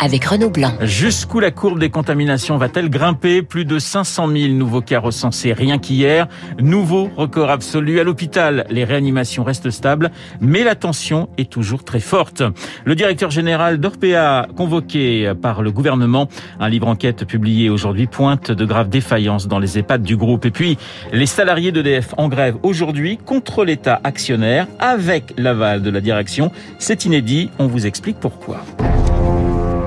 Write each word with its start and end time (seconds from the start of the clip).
avec 0.00 0.24
Renaud 0.24 0.50
Blanc. 0.50 0.72
Jusqu'où 0.80 1.40
la 1.40 1.50
courbe 1.50 1.78
des 1.78 1.90
contaminations 1.90 2.56
va-t-elle 2.56 2.88
grimper? 2.88 3.42
Plus 3.42 3.64
de 3.64 3.78
500 3.78 4.28
000 4.28 4.52
nouveaux 4.54 4.80
cas 4.80 4.98
recensés 4.98 5.52
rien 5.52 5.78
qu'hier. 5.78 6.26
Nouveau 6.58 7.10
record 7.16 7.50
absolu 7.50 8.00
à 8.00 8.04
l'hôpital. 8.04 8.64
Les 8.70 8.84
réanimations 8.84 9.44
restent 9.44 9.70
stables, 9.70 10.10
mais 10.40 10.64
la 10.64 10.74
tension 10.74 11.28
est 11.36 11.50
toujours 11.50 11.84
très 11.84 12.00
forte. 12.00 12.42
Le 12.84 12.94
directeur 12.94 13.30
général 13.30 13.78
d'Orpea, 13.78 14.46
convoqué 14.56 15.32
par 15.40 15.62
le 15.62 15.70
gouvernement, 15.70 16.28
un 16.58 16.68
livre 16.68 16.88
enquête 16.88 17.26
publié 17.26 17.68
aujourd'hui 17.68 18.06
pointe 18.06 18.50
de 18.50 18.64
graves 18.64 18.88
défaillances 18.88 19.48
dans 19.48 19.58
les 19.58 19.78
EHPAD 19.78 20.02
du 20.02 20.16
groupe. 20.16 20.46
Et 20.46 20.50
puis, 20.50 20.78
les 21.12 21.26
salariés 21.26 21.72
d'EDF 21.72 22.14
en 22.16 22.28
grève 22.28 22.56
aujourd'hui 22.62 23.18
contre 23.18 23.64
l'État 23.64 24.00
actionnaire 24.02 24.66
avec 24.78 25.34
l'aval 25.36 25.82
de 25.82 25.90
la 25.90 26.00
direction. 26.00 26.50
C'est 26.78 27.04
inédit. 27.04 27.50
On 27.58 27.66
vous 27.66 27.86
explique 27.86 28.18
pourquoi. 28.18 28.64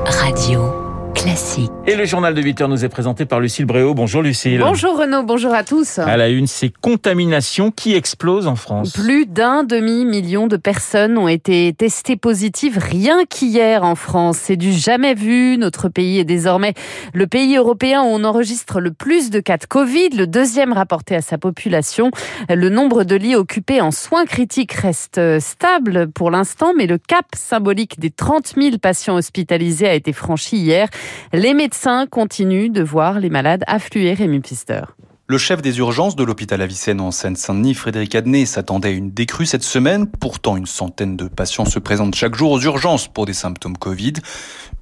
Radio 0.06 0.83
classique. 1.14 1.72
Et 1.86 1.96
le 1.96 2.06
journal 2.06 2.34
de 2.34 2.42
8 2.42 2.62
heures 2.62 2.70
nous 2.70 2.86
est 2.86 2.90
présenté 2.90 3.26
par 3.26 3.40
Lucille 3.40 3.66
Bréau. 3.66 3.94
Bonjour 3.94 4.22
Lucille. 4.22 4.60
Bonjour 4.60 4.98
Renaud, 4.98 5.24
bonjour 5.24 5.54
à 5.54 5.64
tous. 5.64 6.00
À 6.00 6.18
la 6.18 6.30
une, 6.30 6.48
ces 6.48 6.70
contaminations 6.70 7.72
qui 7.72 7.94
explosent 7.96 8.48
en 8.48 8.56
France. 8.56 8.94
Plus 8.94 9.26
d'un 9.26 9.64
demi-million 9.64 10.48
de 10.48 10.58
personnes 10.58 11.18
ont 11.18 11.28
été 11.28 11.74
testées 11.74 12.16
positives 12.16 12.78
rien 12.78 13.26
qu'hier 13.26 13.84
en 13.84 13.96
France. 13.96 14.38
C'est 14.38 14.56
du 14.56 14.72
jamais 14.72 15.14
vu. 15.14 15.58
Notre 15.58 15.90
pays 15.90 16.20
est 16.20 16.26
désormais 16.26 16.74
le 17.14 17.28
pays 17.28 17.58
européen 17.58 18.04
où 18.04 18.08
on 18.08 18.24
enregistre 18.24 18.80
le 18.80 18.92
plus 18.92 19.30
de 19.30 19.40
cas 19.40 19.58
de 19.58 19.66
Covid, 19.66 20.10
le 20.10 20.28
deuxième 20.28 20.74
rapporté 20.74 21.16
à 21.16 21.22
sa 21.22 21.38
population. 21.38 22.12
Le 22.50 22.70
nombre 22.70 23.04
de 23.04 23.16
lits 23.16 23.36
occupés 23.36 23.82
en 23.82 23.92
soins 23.92 24.26
critiques 24.26 24.74
reste 24.74 25.20
stable 25.40 26.10
pour 26.12 26.32
l'instant, 26.32 26.74
mais 26.78 26.88
le 26.88 26.98
cap 26.98 27.26
symbolique 27.36 28.00
des 28.00 28.10
30 28.10 28.54
000 28.58 28.78
patients 28.78 29.16
hospitalisés 29.16 29.88
a 29.88 29.94
été 29.94 30.14
franchi 30.14 30.58
hier. 30.58 30.88
Les 31.34 31.54
médecins 31.54 32.08
continuent 32.08 32.72
de 32.72 32.84
voir 32.84 33.20
les 33.20 33.30
malades 33.30 33.64
affluer, 33.68 34.14
Rémi 34.14 34.40
Pfister. 34.40 34.82
Le 35.26 35.38
chef 35.38 35.62
des 35.62 35.80
urgences 35.80 36.18
de 36.18 36.24
l'hôpital 36.26 36.62
Avicenne 36.62 37.00
en 37.00 37.10
Seine-Saint-Denis, 37.10 37.76
Frédéric 37.76 38.14
Adnet, 38.14 38.46
s'attendait 38.46 38.90
à 38.90 38.92
une 38.92 39.10
décrue 39.10 39.46
cette 39.46 39.64
semaine. 39.64 40.06
Pourtant, 40.06 40.58
une 40.58 40.66
centaine 40.66 41.16
de 41.16 41.30
patients 41.30 41.64
se 41.64 41.80
présentent 41.80 42.14
chaque 42.14 42.36
jour 42.36 42.52
aux 42.52 42.60
urgences 42.60 43.08
pour 43.08 43.26
des 43.26 43.34
symptômes 43.34 43.78
Covid. 43.78 44.14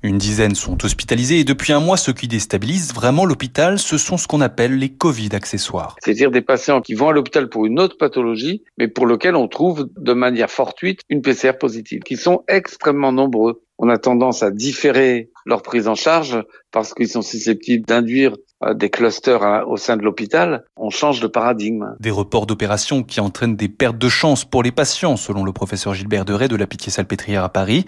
Une 0.01 0.17
dizaine 0.17 0.55
sont 0.55 0.83
hospitalisés 0.83 1.39
et 1.39 1.43
depuis 1.43 1.73
un 1.73 1.79
mois, 1.79 1.95
ce 1.95 2.09
qui 2.09 2.27
déstabilise 2.27 2.91
vraiment 2.91 3.23
l'hôpital, 3.23 3.77
ce 3.77 3.99
sont 3.99 4.17
ce 4.17 4.27
qu'on 4.27 4.41
appelle 4.41 4.79
les 4.79 4.89
Covid 4.89 5.29
accessoires. 5.33 5.95
C'est-à-dire 6.03 6.31
des 6.31 6.41
patients 6.41 6.81
qui 6.81 6.95
vont 6.95 7.09
à 7.09 7.13
l'hôpital 7.13 7.47
pour 7.47 7.67
une 7.67 7.79
autre 7.79 7.97
pathologie, 7.99 8.63
mais 8.79 8.87
pour 8.87 9.05
lequel 9.05 9.35
on 9.35 9.47
trouve 9.47 9.89
de 9.95 10.13
manière 10.13 10.49
fortuite 10.49 11.01
une 11.09 11.21
PCR 11.21 11.53
positive, 11.59 12.01
qui 12.01 12.17
sont 12.17 12.43
extrêmement 12.47 13.11
nombreux. 13.11 13.61
On 13.83 13.89
a 13.89 13.97
tendance 13.97 14.43
à 14.43 14.51
différer 14.51 15.31
leur 15.43 15.63
prise 15.63 15.87
en 15.87 15.95
charge 15.95 16.37
parce 16.71 16.93
qu'ils 16.93 17.07
sont 17.09 17.23
susceptibles 17.23 17.83
d'induire 17.83 18.35
euh, 18.63 18.75
des 18.75 18.91
clusters 18.91 19.67
au 19.67 19.75
sein 19.75 19.97
de 19.97 20.03
l'hôpital, 20.03 20.65
on 20.77 20.91
change 20.91 21.19
de 21.19 21.25
paradigme. 21.25 21.95
Des 21.99 22.11
reports 22.11 22.45
d'opérations 22.45 23.01
qui 23.01 23.19
entraînent 23.19 23.55
des 23.55 23.69
pertes 23.69 23.97
de 23.97 24.07
chance 24.07 24.45
pour 24.45 24.61
les 24.61 24.71
patients, 24.71 25.17
selon 25.17 25.43
le 25.43 25.51
professeur 25.51 25.95
Gilbert 25.95 26.25
Deray 26.25 26.47
de 26.47 26.55
la 26.55 26.67
Pitié-Salpêtrière 26.67 27.43
à 27.43 27.49
Paris. 27.49 27.85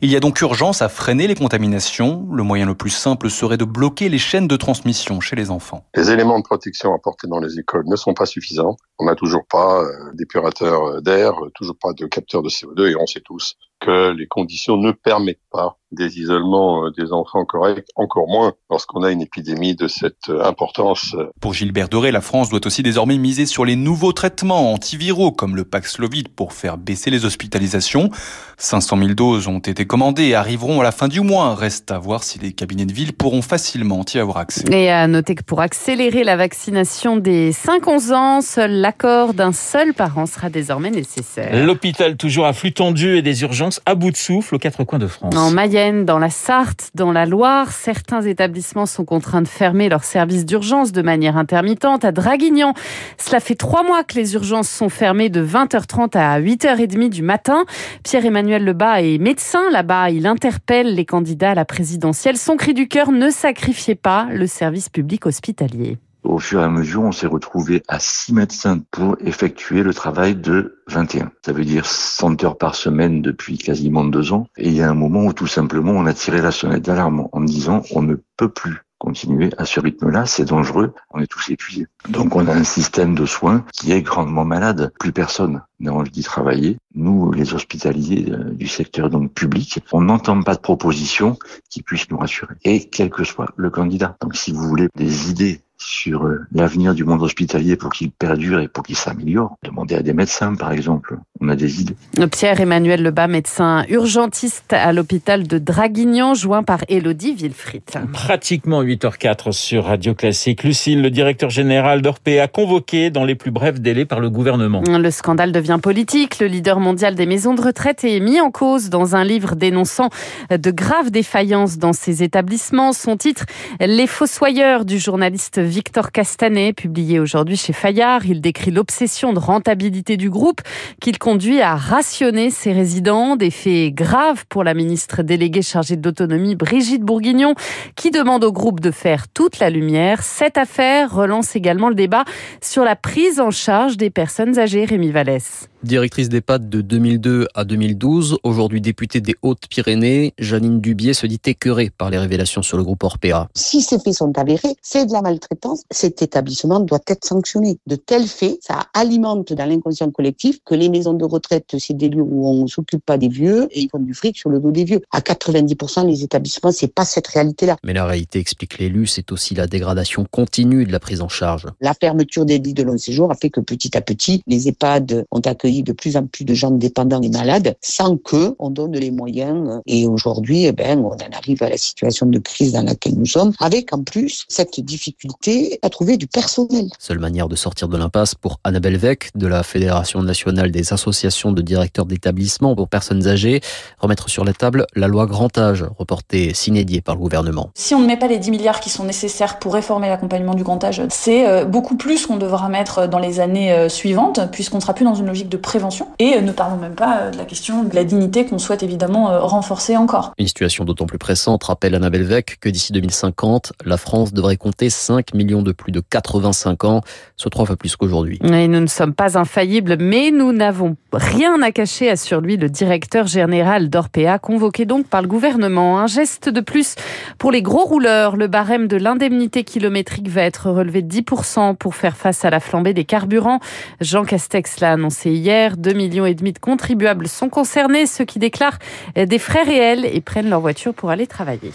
Il 0.00 0.10
y 0.10 0.16
a 0.16 0.20
donc 0.20 0.40
urgence 0.40 0.82
à 0.82 0.88
freiner 0.88 1.28
les 1.28 1.36
contaminations. 1.36 2.26
Le 2.32 2.42
moyen 2.42 2.66
le 2.66 2.74
plus 2.74 2.90
simple 2.90 3.30
serait 3.30 3.56
de 3.56 3.64
bloquer 3.64 4.08
les 4.08 4.18
chaînes 4.18 4.48
de 4.48 4.56
transmission 4.56 5.20
chez 5.20 5.36
les 5.36 5.52
enfants. 5.52 5.86
Les 5.94 6.10
éléments 6.10 6.40
de 6.40 6.44
protection 6.44 6.92
apportés 6.94 7.28
dans 7.28 7.38
les 7.38 7.60
écoles 7.60 7.84
ne 7.86 7.96
sont 7.96 8.14
pas 8.14 8.26
suffisants. 8.26 8.76
On 8.98 9.04
n'a 9.04 9.14
toujours 9.14 9.46
pas 9.48 9.84
euh, 9.84 9.92
d'épurateur 10.14 11.00
d'air, 11.00 11.34
toujours 11.54 11.76
pas 11.80 11.92
de 11.92 12.06
capteur 12.06 12.42
de 12.42 12.48
CO2 12.48 12.90
et 12.90 12.96
on 12.96 13.06
sait 13.06 13.22
tous 13.24 13.54
que 13.80 14.10
les 14.10 14.26
conditions 14.26 14.76
ne 14.76 14.92
permettent 14.92 15.46
pas 15.50 15.77
des 15.92 16.18
isolements 16.18 16.86
euh, 16.86 16.90
des 16.90 17.12
enfants 17.12 17.44
corrects, 17.44 17.88
encore 17.96 18.28
moins 18.28 18.52
lorsqu'on 18.70 19.02
a 19.02 19.10
une 19.10 19.22
épidémie 19.22 19.74
de 19.74 19.88
cette 19.88 20.28
euh, 20.28 20.44
importance. 20.44 21.16
Pour 21.40 21.54
Gilbert 21.54 21.88
Doré, 21.88 22.10
la 22.10 22.20
France 22.20 22.50
doit 22.50 22.66
aussi 22.66 22.82
désormais 22.82 23.18
miser 23.18 23.46
sur 23.46 23.64
les 23.64 23.76
nouveaux 23.76 24.12
traitements 24.12 24.72
antiviraux 24.72 25.32
comme 25.32 25.56
le 25.56 25.64
Paxlovid 25.64 26.28
pour 26.28 26.52
faire 26.52 26.76
baisser 26.76 27.10
les 27.10 27.24
hospitalisations. 27.24 28.10
500 28.58 28.98
000 28.98 29.14
doses 29.14 29.48
ont 29.48 29.60
été 29.60 29.86
commandées 29.86 30.24
et 30.24 30.34
arriveront 30.34 30.80
à 30.80 30.84
la 30.84 30.92
fin 30.92 31.08
du 31.08 31.20
mois. 31.20 31.54
Reste 31.54 31.90
à 31.90 31.98
voir 31.98 32.22
si 32.22 32.38
les 32.38 32.52
cabinets 32.52 32.86
de 32.86 32.92
ville 32.92 33.12
pourront 33.12 33.42
facilement 33.42 34.04
y 34.14 34.18
avoir 34.18 34.38
accès. 34.38 34.64
Et 34.72 34.90
à 34.90 35.06
noter 35.06 35.34
que 35.34 35.42
pour 35.42 35.60
accélérer 35.60 36.24
la 36.24 36.36
vaccination 36.36 37.16
des 37.16 37.52
5-11 37.52 38.14
ans, 38.14 38.40
seul 38.40 38.72
l'accord 38.72 39.34
d'un 39.34 39.52
seul 39.52 39.94
parent 39.94 40.26
sera 40.26 40.50
désormais 40.50 40.90
nécessaire. 40.90 41.64
L'hôpital 41.64 42.16
toujours 42.16 42.46
à 42.46 42.52
flux 42.52 42.72
tendu 42.72 43.16
et 43.16 43.22
des 43.22 43.42
urgences 43.42 43.80
à 43.86 43.94
bout 43.94 44.10
de 44.10 44.16
souffle 44.16 44.54
aux 44.54 44.58
quatre 44.58 44.84
coins 44.84 44.98
de 44.98 45.06
France. 45.06 45.34
En 45.36 45.50
Dans 45.78 46.18
la 46.18 46.28
Sarthe, 46.28 46.90
dans 46.96 47.12
la 47.12 47.24
Loire, 47.24 47.70
certains 47.70 48.22
établissements 48.22 48.84
sont 48.84 49.04
contraints 49.04 49.42
de 49.42 49.48
fermer 49.48 49.88
leurs 49.88 50.02
services 50.02 50.44
d'urgence 50.44 50.90
de 50.90 51.02
manière 51.02 51.36
intermittente. 51.36 52.04
À 52.04 52.10
Draguignan, 52.10 52.74
cela 53.16 53.38
fait 53.38 53.54
trois 53.54 53.84
mois 53.84 54.02
que 54.02 54.16
les 54.16 54.34
urgences 54.34 54.68
sont 54.68 54.88
fermées 54.88 55.28
de 55.28 55.40
20h30 55.40 56.18
à 56.18 56.40
8h30 56.40 57.10
du 57.10 57.22
matin. 57.22 57.64
Pierre-Emmanuel 58.02 58.64
Lebas 58.64 59.02
est 59.02 59.18
médecin 59.18 59.70
là-bas. 59.70 60.10
Il 60.10 60.26
interpelle 60.26 60.96
les 60.96 61.04
candidats 61.04 61.52
à 61.52 61.54
la 61.54 61.64
présidentielle. 61.64 62.38
Son 62.38 62.56
cri 62.56 62.74
du 62.74 62.88
cœur, 62.88 63.12
ne 63.12 63.30
sacrifiez 63.30 63.94
pas 63.94 64.26
le 64.32 64.48
service 64.48 64.88
public 64.88 65.26
hospitalier. 65.26 65.96
Au 66.24 66.38
fur 66.38 66.60
et 66.60 66.64
à 66.64 66.68
mesure, 66.68 67.02
on 67.02 67.12
s'est 67.12 67.26
retrouvé 67.26 67.82
à 67.88 67.98
six 68.00 68.32
médecins 68.32 68.80
pour 68.90 69.16
effectuer 69.20 69.82
le 69.82 69.94
travail 69.94 70.34
de 70.34 70.82
21. 70.88 71.30
Ça 71.44 71.52
veut 71.52 71.64
dire 71.64 71.86
100 71.86 72.44
heures 72.44 72.58
par 72.58 72.74
semaine 72.74 73.22
depuis 73.22 73.58
quasiment 73.58 74.04
deux 74.04 74.32
ans. 74.32 74.46
Et 74.56 74.68
il 74.68 74.74
y 74.74 74.82
a 74.82 74.90
un 74.90 74.94
moment 74.94 75.24
où 75.24 75.32
tout 75.32 75.46
simplement 75.46 75.92
on 75.92 76.06
a 76.06 76.14
tiré 76.14 76.40
la 76.40 76.50
sonnette 76.50 76.84
d'alarme 76.84 77.28
en 77.32 77.40
disant 77.40 77.82
on 77.94 78.02
ne 78.02 78.16
peut 78.36 78.48
plus 78.48 78.82
continuer 78.98 79.50
à 79.58 79.64
ce 79.64 79.80
rythme-là, 79.80 80.26
c'est 80.26 80.44
dangereux, 80.44 80.92
on 81.10 81.20
est 81.20 81.26
tous 81.26 81.50
épuisés. 81.50 81.86
Donc 82.08 82.34
on 82.36 82.46
a 82.48 82.52
un 82.52 82.64
système 82.64 83.14
de 83.14 83.26
soins 83.26 83.64
qui 83.72 83.92
est 83.92 84.02
grandement 84.02 84.44
malade. 84.44 84.92
Plus 84.98 85.12
personne 85.12 85.62
n'a 85.80 85.92
envie 85.92 86.10
d'y 86.10 86.22
travailler. 86.22 86.78
Nous, 86.94 87.30
les 87.32 87.54
hospitaliers 87.54 88.26
euh, 88.30 88.50
du 88.50 88.66
secteur 88.66 89.08
donc 89.08 89.32
public, 89.32 89.80
on 89.92 90.02
n'entend 90.02 90.42
pas 90.42 90.56
de 90.56 90.60
propositions 90.60 91.38
qui 91.70 91.82
puissent 91.82 92.10
nous 92.10 92.18
rassurer. 92.18 92.54
Et 92.64 92.88
quel 92.88 93.10
que 93.10 93.24
soit 93.24 93.50
le 93.56 93.70
candidat. 93.70 94.16
Donc 94.20 94.36
si 94.36 94.52
vous 94.52 94.66
voulez 94.66 94.88
des 94.96 95.30
idées 95.30 95.60
sur 95.78 96.26
euh, 96.26 96.40
l'avenir 96.52 96.94
du 96.94 97.04
monde 97.04 97.22
hospitalier 97.22 97.76
pour 97.76 97.90
qu'il 97.92 98.10
perdure 98.10 98.60
et 98.60 98.68
pour 98.68 98.82
qu'il 98.84 98.96
s'améliore. 98.96 99.56
Demandez 99.62 99.94
à 99.94 100.02
des 100.02 100.12
médecins, 100.12 100.54
par 100.54 100.72
exemple. 100.72 101.16
On 101.40 101.48
a 101.48 101.56
des 101.56 101.80
idées. 101.80 101.94
Pierre-Emmanuel 102.30 103.02
Lebas, 103.02 103.28
médecin 103.28 103.84
urgentiste 103.88 104.72
à 104.72 104.92
l'hôpital 104.92 105.46
de 105.46 105.58
Draguignan, 105.58 106.34
joint 106.34 106.64
par 106.64 106.80
Elodie 106.88 107.34
Villefrit. 107.34 107.82
Pratiquement 108.12 108.82
8h04 108.82 109.52
sur 109.52 109.84
Radio 109.84 110.14
Classique. 110.14 110.64
Lucille, 110.64 111.00
le 111.00 111.10
directeur 111.10 111.50
général 111.50 112.02
d'Orpea, 112.02 112.48
convoqué 112.52 113.10
dans 113.10 113.24
les 113.24 113.36
plus 113.36 113.52
brefs 113.52 113.80
délais 113.80 114.04
par 114.04 114.18
le 114.18 114.30
gouvernement. 114.30 114.82
Le 114.86 115.10
scandale 115.10 115.52
devient 115.52 115.78
politique. 115.80 116.40
Le 116.40 116.48
leader 116.48 116.80
mondial 116.80 117.14
des 117.14 117.26
maisons 117.26 117.54
de 117.54 117.62
retraite 117.62 118.02
est 118.02 118.18
mis 118.20 118.40
en 118.40 118.50
cause 118.50 118.90
dans 118.90 119.14
un 119.14 119.22
livre 119.22 119.54
dénonçant 119.54 120.10
de 120.50 120.70
graves 120.70 121.10
défaillances 121.10 121.78
dans 121.78 121.92
ses 121.92 122.24
établissements. 122.24 122.92
Son 122.92 123.16
titre, 123.16 123.46
Les 123.80 124.08
fossoyeurs 124.08 124.84
du 124.84 124.98
journaliste 124.98 125.60
Victor 125.68 126.10
Castanet, 126.10 126.72
publié 126.72 127.20
aujourd'hui 127.20 127.56
chez 127.56 127.72
Fayard. 127.72 128.26
Il 128.26 128.40
décrit 128.40 128.70
l'obsession 128.70 129.32
de 129.32 129.38
rentabilité 129.38 130.16
du 130.16 130.30
groupe 130.30 130.60
qu'il 131.00 131.18
conduit 131.18 131.60
à 131.60 131.76
rationner 131.76 132.50
ses 132.50 132.72
résidents. 132.72 133.36
Des 133.36 133.50
faits 133.50 133.94
graves 133.94 134.46
pour 134.48 134.64
la 134.64 134.74
ministre 134.74 135.22
déléguée 135.22 135.62
chargée 135.62 135.96
de 135.96 136.06
l'autonomie, 136.06 136.56
Brigitte 136.56 137.02
Bourguignon, 137.02 137.54
qui 137.94 138.10
demande 138.10 138.44
au 138.44 138.52
groupe 138.52 138.80
de 138.80 138.90
faire 138.90 139.28
toute 139.28 139.58
la 139.58 139.70
lumière. 139.70 140.22
Cette 140.22 140.58
affaire 140.58 141.14
relance 141.14 141.54
également 141.54 141.88
le 141.88 141.94
débat 141.94 142.24
sur 142.62 142.84
la 142.84 142.96
prise 142.96 143.38
en 143.38 143.50
charge 143.50 143.96
des 143.96 144.10
personnes 144.10 144.58
âgées, 144.58 144.86
Rémi 144.86 145.10
Vallès. 145.10 145.68
Directrice 145.84 146.28
d'EHPAD 146.28 146.68
de 146.68 146.80
2002 146.80 147.46
à 147.54 147.64
2012, 147.64 148.38
aujourd'hui 148.42 148.80
députée 148.80 149.20
des 149.20 149.36
Hautes-Pyrénées, 149.42 150.34
Janine 150.36 150.80
Dubier 150.80 151.14
se 151.14 151.24
dit 151.28 151.40
écœurée 151.46 151.90
par 151.96 152.10
les 152.10 152.18
révélations 152.18 152.62
sur 152.62 152.76
le 152.76 152.82
groupe 152.82 153.04
Orpea. 153.04 153.48
Si 153.54 153.80
ces 153.80 154.00
faits 154.00 154.14
sont 154.14 154.36
avérés, 154.36 154.74
c'est 154.82 155.06
de 155.06 155.12
la 155.12 155.22
maltraitance. 155.22 155.84
Cet 155.92 156.20
établissement 156.20 156.80
doit 156.80 156.98
être 157.06 157.24
sanctionné. 157.24 157.78
De 157.86 157.94
tels 157.94 158.26
faits, 158.26 158.58
ça 158.60 158.86
alimente 158.92 159.52
dans 159.52 159.66
l'inconscient 159.66 160.10
collectif 160.10 160.58
que 160.64 160.74
les 160.74 160.88
maisons 160.88 161.14
de 161.14 161.24
retraite, 161.24 161.76
c'est 161.78 161.96
des 161.96 162.08
lieux 162.08 162.22
où 162.22 162.48
on 162.48 162.66
s'occupe 162.66 163.04
pas 163.06 163.16
des 163.16 163.28
vieux 163.28 163.68
et 163.70 163.82
ils 163.82 163.88
font 163.88 164.00
du 164.00 164.14
fric 164.14 164.36
sur 164.36 164.50
le 164.50 164.58
dos 164.58 164.72
des 164.72 164.84
vieux. 164.84 165.00
À 165.12 165.20
90%, 165.20 166.06
les 166.08 166.24
établissements, 166.24 166.72
c'est 166.72 166.92
pas 166.92 167.04
cette 167.04 167.28
réalité-là. 167.28 167.76
Mais 167.84 167.92
la 167.92 168.04
réalité, 168.04 168.40
explique 168.40 168.78
l'élu, 168.78 169.06
c'est 169.06 169.30
aussi 169.30 169.54
la 169.54 169.68
dégradation 169.68 170.26
continue 170.28 170.84
de 170.86 170.90
la 170.90 170.98
prise 170.98 171.20
en 171.20 171.28
charge. 171.28 171.66
La 171.80 171.94
fermeture 171.94 172.44
des 172.44 172.58
lits 172.58 172.74
de 172.74 172.82
long 172.82 172.98
séjour 172.98 173.30
a 173.30 173.36
fait 173.36 173.50
que 173.50 173.60
petit 173.60 173.96
à 173.96 174.00
petit, 174.00 174.42
les 174.48 174.66
EHPAD 174.66 175.24
ont 175.30 175.40
accueilli 175.40 175.67
accueilli 175.68 175.82
de 175.82 175.92
plus 175.92 176.16
en 176.16 176.26
plus 176.26 176.44
de 176.44 176.54
gens 176.54 176.70
dépendants 176.70 177.20
et 177.20 177.28
malades 177.28 177.76
sans 177.80 178.16
que 178.16 178.54
on 178.58 178.70
donne 178.70 178.92
les 178.92 179.10
moyens. 179.10 179.80
Et 179.86 180.06
aujourd'hui, 180.06 180.64
eh 180.64 180.72
ben, 180.72 180.98
on 181.00 181.12
en 181.12 181.36
arrive 181.36 181.62
à 181.62 181.68
la 181.68 181.76
situation 181.76 182.26
de 182.26 182.38
crise 182.38 182.72
dans 182.72 182.82
laquelle 182.82 183.14
nous 183.14 183.26
sommes, 183.26 183.52
avec 183.60 183.92
en 183.92 184.02
plus 184.02 184.44
cette 184.48 184.80
difficulté 184.80 185.78
à 185.82 185.90
trouver 185.90 186.16
du 186.16 186.26
personnel. 186.26 186.88
Seule 186.98 187.18
manière 187.18 187.48
de 187.48 187.56
sortir 187.56 187.88
de 187.88 187.96
l'impasse 187.96 188.34
pour 188.34 188.60
Annabelle 188.64 188.96
Vec 188.96 189.30
de 189.34 189.46
la 189.46 189.62
Fédération 189.62 190.22
nationale 190.22 190.70
des 190.70 190.92
associations 190.92 191.52
de 191.52 191.62
directeurs 191.62 192.06
d'établissements 192.06 192.74
pour 192.74 192.88
personnes 192.88 193.26
âgées, 193.26 193.60
remettre 193.98 194.28
sur 194.28 194.44
la 194.44 194.52
table 194.52 194.86
la 194.94 195.08
loi 195.08 195.26
grand 195.26 195.56
âge, 195.58 195.84
reportée 195.98 196.54
s'inédiée 196.54 197.00
par 197.00 197.14
le 197.14 197.20
gouvernement. 197.20 197.70
Si 197.74 197.94
on 197.94 198.00
ne 198.00 198.06
met 198.06 198.16
pas 198.16 198.28
les 198.28 198.38
10 198.38 198.50
milliards 198.50 198.80
qui 198.80 198.90
sont 198.90 199.04
nécessaires 199.04 199.58
pour 199.58 199.74
réformer 199.74 200.08
l'accompagnement 200.08 200.54
du 200.54 200.64
grand 200.64 200.82
âge, 200.82 201.02
c'est 201.10 201.46
euh, 201.46 201.64
beaucoup 201.64 201.96
plus 201.96 202.26
qu'on 202.26 202.36
devra 202.36 202.68
mettre 202.68 203.08
dans 203.08 203.18
les 203.18 203.40
années 203.40 203.72
euh, 203.72 203.88
suivantes, 203.88 204.40
puisqu'on 204.52 204.80
sera 204.80 204.94
plus 204.94 205.04
dans 205.04 205.14
une 205.14 205.26
logique 205.26 205.48
de 205.48 205.57
prévention. 205.58 206.08
Et 206.18 206.34
euh, 206.34 206.40
ne 206.40 206.52
parlons 206.52 206.76
même 206.76 206.94
pas 206.94 207.30
de 207.30 207.36
la 207.36 207.44
question 207.44 207.84
de 207.84 207.94
la 207.94 208.04
dignité 208.04 208.46
qu'on 208.46 208.58
souhaite 208.58 208.82
évidemment 208.82 209.46
renforcer 209.46 209.96
encore. 209.96 210.32
Une 210.38 210.46
situation 210.46 210.84
d'autant 210.84 211.06
plus 211.06 211.18
pressante, 211.18 211.64
rappelle 211.64 211.94
Annabelle 211.94 212.24
Vec, 212.24 212.58
que 212.60 212.68
d'ici 212.68 212.92
2050, 212.92 213.72
la 213.84 213.96
France 213.96 214.32
devrait 214.32 214.56
compter 214.56 214.90
5 214.90 215.34
millions 215.34 215.62
de 215.62 215.72
plus 215.72 215.92
de 215.92 216.00
85 216.00 216.84
ans, 216.84 217.00
soit 217.36 217.50
trois 217.50 217.66
fois 217.66 217.76
plus 217.76 217.96
qu'aujourd'hui. 217.96 218.38
Et 218.42 218.68
nous 218.68 218.80
ne 218.80 218.86
sommes 218.86 219.14
pas 219.14 219.38
infaillibles, 219.38 219.96
mais 219.98 220.30
nous 220.30 220.52
n'avons 220.52 220.96
rien 221.12 221.60
à 221.62 221.70
cacher, 221.70 222.10
assure 222.10 222.40
lui 222.40 222.56
le 222.56 222.68
directeur 222.68 223.26
général 223.26 223.88
d'Orpea, 223.88 224.38
convoqué 224.40 224.84
donc 224.84 225.06
par 225.06 225.22
le 225.22 225.28
gouvernement. 225.28 225.98
Un 225.98 226.06
geste 226.06 226.48
de 226.48 226.60
plus 226.60 226.94
pour 227.38 227.50
les 227.52 227.62
gros 227.62 227.84
rouleurs. 227.84 228.36
Le 228.36 228.46
barème 228.46 228.88
de 228.88 228.96
l'indemnité 228.96 229.64
kilométrique 229.64 230.28
va 230.28 230.42
être 230.42 230.70
relevé 230.70 231.02
de 231.02 231.12
10% 231.12 231.76
pour 231.76 231.94
faire 231.94 232.16
face 232.16 232.44
à 232.44 232.50
la 232.50 232.60
flambée 232.60 232.94
des 232.94 233.04
carburants. 233.04 233.60
Jean 234.00 234.24
Castex 234.24 234.80
l'a 234.80 234.92
annoncé 234.92 235.30
hier. 235.30 235.47
2 235.48 235.92
millions 235.92 236.26
et 236.26 236.34
demi 236.34 236.52
de 236.52 236.58
contribuables 236.58 237.28
sont 237.28 237.48
concernés, 237.48 238.06
ceux 238.06 238.24
qui 238.24 238.38
déclarent 238.38 238.78
des 239.16 239.38
frais 239.38 239.62
réels 239.62 240.04
et 240.04 240.20
prennent 240.20 240.50
leur 240.50 240.60
voiture 240.60 240.92
pour 240.94 241.10
aller 241.10 241.26
travailler. 241.26 241.72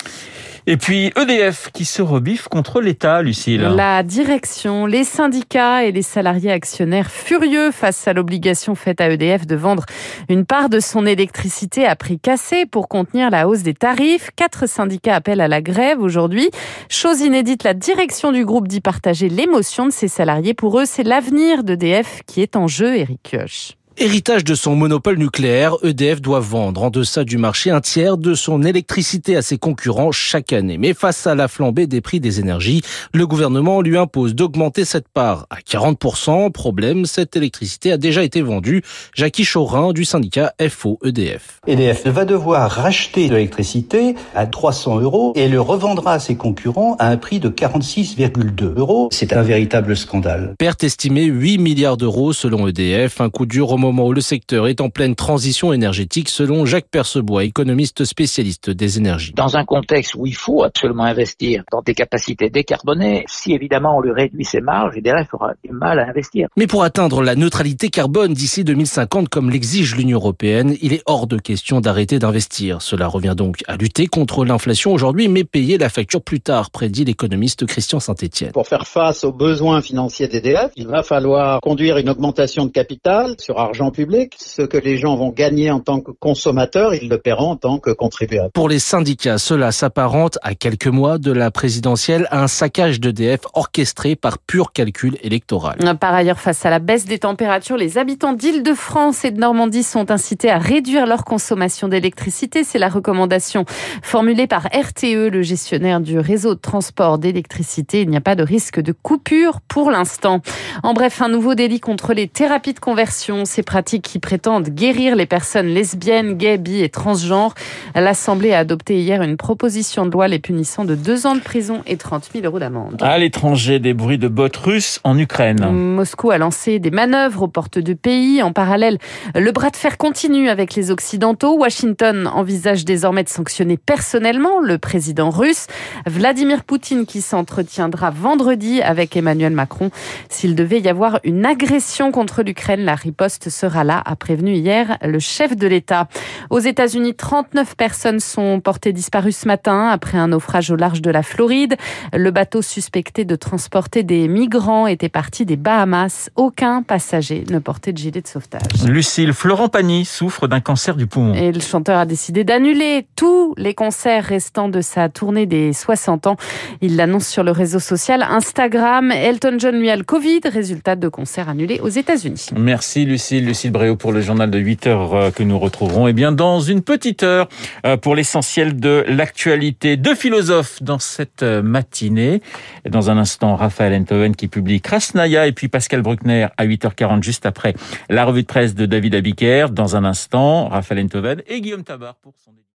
Et 0.65 0.77
puis 0.77 1.12
EDF 1.18 1.71
qui 1.74 1.83
se 1.83 2.01
rebiffe 2.01 2.48
contre 2.48 2.80
l'État, 2.80 3.21
Lucille. 3.21 3.62
La 3.62 4.01
direction, 4.01 4.86
les 4.86 5.04
syndicats 5.04 5.83
et 5.83 5.92
les 5.92 6.01
salariés 6.01 6.51
actionnaires 6.51 7.12
furieux 7.12 7.71
face 7.71 8.07
à 8.07 8.13
l'obligation 8.13 8.74
faite 8.74 9.01
à 9.01 9.10
EDF 9.10 9.45
de 9.45 9.57
vendre 9.57 9.86
une 10.30 10.45
part 10.45 10.69
de 10.69 10.80
son 10.80 11.06
électricité 11.06 11.86
à 11.86 11.98
prix 11.98 12.18
cassé 12.18 12.65
pour 12.65 12.88
contenir 12.88 13.30
la 13.30 13.50
hausse 13.50 13.63
des 13.63 13.74
tarifs. 13.74 14.30
Quatre 14.38 14.65
syndicats 14.65 15.15
appellent 15.15 15.42
à 15.42 15.50
la 15.50 15.62
grève 15.62 16.00
aujourd'hui. 16.00 16.50
Chose 16.88 17.19
inédite, 17.19 17.66
la 17.66 17.74
direction 17.74 18.31
du 18.31 18.45
groupe 18.45 18.69
dit 18.69 18.81
partager 18.81 19.27
l'émotion 19.27 19.86
de 19.86 19.92
ses 19.92 20.07
salariés. 20.07 20.54
Pour 20.54 20.80
eux, 20.80 20.86
c'est 20.86 21.04
l'avenir 21.04 21.66
d'EDF 21.66 22.21
qui 22.25 22.42
est 22.42 22.56
en 22.56 22.68
jeu, 22.68 22.95
Eric 22.95 23.19
Kioch. 23.24 23.75
Héritage 24.00 24.44
de 24.44 24.56
son 24.56 24.75
monopole 24.75 25.19
nucléaire, 25.19 25.75
EDF 25.84 26.19
doit 26.19 26.40
vendre 26.40 26.81
en 26.81 26.90
deçà 26.90 27.24
du 27.24 27.38
marché 27.38 27.69
un 27.69 27.80
tiers 27.80 28.18
de 28.18 28.34
son 28.34 28.63
électricité 28.63 29.36
à 29.36 29.44
ses 29.44 29.60
concurrents 29.60 30.12
chaque 30.12 30.51
année. 30.51 30.80
Mais 30.80 30.95
face 30.95 31.28
à 31.28 31.36
la 31.36 31.48
flambée 31.48 31.86
des 31.86 32.01
prix 32.01 32.19
des 32.19 32.40
énergies, 32.40 32.81
le 33.13 33.28
gouvernement 33.28 33.81
lui 33.81 33.95
impose 33.95 34.34
d'augmenter 34.34 34.84
cette 34.84 35.07
part 35.07 35.45
à 35.51 35.57
40%. 35.57 36.51
Problème, 36.51 37.06
cette 37.06 37.36
électricité 37.36 37.92
a 37.92 37.98
déjà 37.98 38.24
été 38.24 38.42
vendue. 38.42 38.81
Jackie 39.13 39.45
Chorin 39.45 39.94
du 39.94 40.06
syndicat 40.06 40.54
FO 40.69 40.98
EDF. 41.04 41.60
EDF 41.68 42.07
va 42.07 42.25
devoir 42.25 42.72
racheter 42.72 43.30
de 43.30 43.36
l'électricité 43.36 44.16
à 44.34 44.48
300 44.48 45.01
euros 45.01 45.34
et 45.36 45.48
le 45.48 45.62
revendra 45.62 46.13
à 46.13 46.19
ses 46.19 46.36
concurrents 46.36 46.95
à 46.98 47.10
un 47.10 47.18
prix 47.18 47.40
de 47.40 47.50
46,2 47.50 48.74
euros. 48.75 49.10
C'est 49.12 49.34
un 49.34 49.44
véritable 49.44 49.95
scandale. 49.95 50.56
Perte 50.57 50.84
estimée 50.84 51.25
8 51.25 51.60
milliards 51.60 51.98
d'euros 51.98 52.34
selon 52.34 52.68
EDF, 52.68 53.22
un 53.22 53.30
coup 53.30 53.45
dur 53.45 53.69
au 53.69 53.82
moment 53.83 54.07
où 54.07 54.13
le 54.13 54.21
secteur 54.21 54.68
est 54.68 54.80
en 54.80 54.89
pleine 54.89 55.13
transition 55.13 55.74
énergétique, 55.74 56.30
selon 56.30 56.65
Jacques 56.65 56.88
Percebois, 56.89 57.44
économiste 57.44 58.06
spécialiste 58.06 58.69
des 58.69 58.97
énergies. 58.97 59.33
Dans 59.33 59.57
un 59.57 59.65
contexte 59.65 60.15
où 60.15 60.25
il 60.25 60.35
faut 60.35 60.63
absolument 60.63 61.03
investir 61.03 61.63
dans 61.69 61.81
des 61.81 61.94
capacités 61.94 62.50
décarbonées, 62.50 63.25
si 63.27 63.51
évidemment 63.51 63.97
on 63.97 64.01
lui 64.01 64.13
réduit 64.13 64.45
ses 64.45 64.62
marges, 64.62 64.95
EDF 64.95 65.33
aura 65.33 65.51
du 65.63 65.71
mal 65.71 66.00
à 66.00 66.07
investir. 66.07 66.47
Mais 66.56 66.65
pour 66.65 66.83
atteindre 66.83 67.21
la 67.21 67.35
neutralité 67.35 67.89
carbone 67.89 68.33
d'ici 68.33 68.63
2050, 68.63 69.27
comme 69.27 69.50
l'exige 69.50 69.97
l'Union 69.97 70.18
européenne, 70.18 70.77
il 70.81 70.94
est 70.94 71.03
hors 71.06 71.27
de 71.27 71.38
question 71.38 71.81
d'arrêter 71.81 72.19
d'investir. 72.19 72.81
Cela 72.81 73.07
revient 73.07 73.35
donc 73.35 73.63
à 73.68 73.75
lutter 73.75 74.07
contre 74.07 74.45
l'inflation 74.45 74.94
aujourd'hui, 74.94 75.27
mais 75.27 75.44
payer 75.44 75.77
la 75.77 75.89
facture 75.89 76.21
plus 76.21 76.39
tard, 76.39 76.71
prédit 76.71 77.03
l'économiste 77.03 77.65
Christian 77.65 78.00
Saint-Etienne. 78.00 78.53
Pour 78.53 78.68
faire 78.68 78.88
face 78.88 79.25
aux 79.25 79.33
besoins 79.33 79.81
financiers 79.81 80.30
d'EDF, 80.30 80.71
il 80.77 80.88
va 80.88 81.03
falloir 81.03 81.59
conduire 81.59 81.97
une 81.97 82.09
augmentation 82.09 82.65
de 82.65 82.71
capital 82.71 83.35
sur 83.39 83.59
argent 83.59 83.72
public. 83.91 84.35
Ce 84.39 84.61
que 84.61 84.77
les 84.77 84.97
gens 84.97 85.15
vont 85.15 85.29
gagner 85.29 85.71
en 85.71 85.79
tant 85.79 85.99
que 85.99 86.11
consommateurs, 86.11 86.93
ils 86.93 87.09
le 87.09 87.17
paieront 87.17 87.51
en 87.51 87.55
tant 87.55 87.77
que 87.79 87.91
contribuables. 87.91 88.51
Pour 88.53 88.69
les 88.69 88.79
syndicats, 88.79 89.37
cela 89.37 89.71
s'apparente 89.71 90.37
à 90.41 90.55
quelques 90.55 90.87
mois 90.87 91.17
de 91.17 91.31
la 91.31 91.51
présidentielle 91.51 92.27
à 92.31 92.41
un 92.41 92.47
saccage 92.47 92.99
d'EDF 92.99 93.41
orchestré 93.53 94.15
par 94.15 94.37
pur 94.37 94.71
calcul 94.71 95.17
électoral. 95.23 95.77
Par 95.99 96.13
ailleurs, 96.13 96.39
face 96.39 96.65
à 96.65 96.69
la 96.69 96.79
baisse 96.79 97.05
des 97.05 97.19
températures, 97.19 97.77
les 97.77 97.97
habitants 97.97 98.33
d'Île-de-France 98.33 99.25
et 99.25 99.31
de 99.31 99.39
Normandie 99.39 99.83
sont 99.83 100.11
incités 100.11 100.49
à 100.49 100.57
réduire 100.57 101.05
leur 101.05 101.23
consommation 101.23 101.87
d'électricité. 101.87 102.63
C'est 102.63 102.79
la 102.79 102.89
recommandation 102.89 103.65
formulée 104.01 104.47
par 104.47 104.63
RTE, 104.65 105.29
le 105.29 105.41
gestionnaire 105.41 105.99
du 105.99 106.19
réseau 106.19 106.55
de 106.55 106.59
transport 106.59 107.17
d'électricité. 107.17 108.01
Il 108.01 108.09
n'y 108.09 108.17
a 108.17 108.21
pas 108.21 108.35
de 108.35 108.43
risque 108.43 108.79
de 108.79 108.91
coupure 108.91 109.61
pour 109.61 109.91
l'instant. 109.91 110.41
En 110.83 110.93
bref, 110.93 111.21
un 111.21 111.29
nouveau 111.29 111.55
délit 111.55 111.79
contre 111.79 112.13
les 112.13 112.27
thérapies 112.27 112.73
de 112.73 112.79
conversion. 112.79 113.45
C'est 113.45 113.62
pratiques 113.63 114.04
qui 114.04 114.19
prétendent 114.19 114.69
guérir 114.69 115.15
les 115.15 115.25
personnes 115.25 115.68
lesbiennes, 115.68 116.33
gays, 116.33 116.57
bi 116.57 116.81
et 116.81 116.89
transgenres. 116.89 117.54
L'Assemblée 117.95 118.54
a 118.54 118.60
adopté 118.60 119.00
hier 119.00 119.21
une 119.21 119.38
proposition 119.38 120.06
de 120.06 120.12
loi 120.12 120.27
les 120.27 120.39
punissant 120.39 120.86
de 120.86 120.95
deux 120.95 121.25
ans 121.25 121.36
de 121.36 121.42
prison 121.42 121.81
et 121.88 121.98
30 121.98 122.30
000 122.33 122.45
euros 122.45 122.60
d'amende. 122.60 123.01
À 123.01 123.18
l'étranger, 123.18 123.80
des 123.80 123.94
bruits 123.94 124.18
de 124.18 124.27
bottes 124.27 124.57
russes 124.57 125.00
en 125.04 125.18
Ukraine. 125.18 125.65
Moscou 125.71 126.31
a 126.31 126.38
lancé 126.38 126.80
des 126.80 126.92
manœuvres 126.92 127.44
aux 127.44 127.48
portes 127.48 127.80
de 127.80 127.94
pays. 127.94 128.42
En 128.42 128.51
parallèle, 128.51 128.98
le 129.36 129.51
bras 129.51 129.69
de 129.69 129.75
fer 129.75 129.98
continue 129.98 130.50
avec 130.50 130.75
les 130.75 130.92
Occidentaux. 130.92 131.57
Washington 131.57 132.27
envisage 132.27 132.86
désormais 132.86 133.24
de 133.24 133.30
sanctionner 133.30 133.77
personnellement 133.77 134.59
le 134.59 134.77
président 134.77 135.30
russe, 135.30 135.68
Vladimir 136.06 136.63
Poutine, 136.63 137.06
qui 137.06 137.21
s'entretiendra 137.21 138.09
vendredi 138.12 138.81
avec 138.81 139.16
Emmanuel 139.16 139.54
Macron. 139.54 139.92
S'il 140.30 140.56
devait 140.56 140.80
y 140.80 140.89
avoir 140.89 141.19
une 141.24 141.45
agression 141.45 142.12
contre 142.12 142.44
l'Ukraine, 142.44 142.81
la 142.81 142.95
riposte 142.95 143.50
sera 143.53 143.83
là, 143.83 144.01
a 144.05 144.15
prévenu 144.15 144.53
hier 144.53 144.97
le 145.03 145.19
chef 145.19 145.55
de 145.55 145.67
l'État. 145.67 146.07
Aux 146.50 146.59
États-Unis, 146.59 147.15
39 147.15 147.75
personnes 147.75 148.19
sont 148.19 148.59
portées 148.59 148.94
disparues 148.94 149.31
ce 149.31 149.47
matin 149.47 149.88
après 149.88 150.17
un 150.17 150.29
naufrage 150.29 150.71
au 150.71 150.75
large 150.75 151.01
de 151.01 151.11
la 151.11 151.23
Floride. 151.23 151.75
Le 152.11 152.31
bateau 152.31 152.61
suspecté 152.61 153.25
de 153.25 153.35
transporter 153.35 154.04
des 154.04 154.28
migrants 154.28 154.87
était 154.87 155.09
parti 155.09 155.45
des 155.45 155.56
Bahamas. 155.56 156.30
Aucun 156.35 156.81
passager 156.81 157.44
ne 157.49 157.59
portait 157.59 157.94
de 157.94 157.97
gilet 157.97 158.21
de 158.21 158.28
sauvetage. 158.28 158.83
Lucille, 158.85 159.33
Florent 159.33 159.69
Pagny 159.69 160.06
souffre 160.06 160.47
d'un 160.47 160.59
cancer 160.59 160.95
du 160.95 161.07
poumon. 161.07 161.33
Et 161.33 161.51
le 161.51 161.59
chanteur 161.59 161.97
a 161.97 162.06
décidé 162.06 162.44
d'annuler 162.44 163.06
tous 163.16 163.54
les 163.57 163.73
concerts 163.73 164.25
restants 164.25 164.69
de 164.69 164.81
sa 164.81 165.09
tournée 165.09 165.45
des 165.45 165.73
60 165.73 166.28
ans. 166.28 166.37
Il 166.81 166.95
l'annonce 166.95 167.28
sur 167.28 167.44
le 167.44 167.51
réseau 167.51 167.80
social 167.80 168.23
Instagram. 168.23 169.11
Elton 169.11 169.57
John 169.59 169.75
lui 169.75 169.89
a 169.89 169.95
le 169.95 170.04
Covid, 170.04 170.42
résultat 170.45 170.95
de 170.95 171.07
concerts 171.07 171.49
annulés 171.49 171.80
aux 171.81 171.89
États-Unis. 171.89 172.47
Merci 172.56 173.06
Lucille. 173.06 173.43
Lucille 173.44 173.71
Bréau 173.71 173.95
pour 173.95 174.12
le 174.12 174.21
journal 174.21 174.50
de 174.50 174.57
8 174.57 174.88
heures 174.88 175.14
euh, 175.14 175.31
que 175.31 175.44
nous 175.44 175.59
retrouverons 175.59 176.07
eh 176.07 176.14
bien, 176.14 176.31
dans 176.31 176.59
une 176.59 176.81
petite 176.81 177.23
heure 177.23 177.47
euh, 177.85 177.97
pour 177.97 178.16
l'essentiel 178.16 178.80
de 178.80 179.06
l'actualité. 179.07 179.97
Deux 179.97 180.16
philosophes 180.16 180.81
dans 180.81 181.00
cette 181.00 181.44
euh, 181.44 181.62
matinée. 181.62 182.42
Dans 182.90 183.09
un 183.09 183.18
instant, 183.18 183.56
Raphaël 183.56 183.94
Enthoven 183.94 184.35
qui 184.35 184.47
publie 184.47 184.81
Krasnaya 184.81 185.47
et 185.47 185.52
puis 185.52 185.68
Pascal 185.68 186.02
Bruckner 186.02 186.47
à 186.57 186.66
8h40 186.66 187.23
juste 187.23 187.45
après 187.45 187.73
la 188.09 188.26
revue 188.26 188.44
de 188.44 188.47
presse 188.47 188.76
de 188.76 188.85
David 188.85 189.16
Abiker. 189.16 189.68
Dans 189.71 189.95
un 189.95 190.06
instant, 190.06 190.68
Raphaël 190.68 191.04
Enthoven 191.04 191.42
et 191.47 191.62
Guillaume 191.62 191.83
Tabar 191.83 192.16
pour 192.16 192.33
son 192.44 192.52